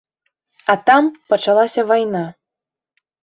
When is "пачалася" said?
1.35-1.81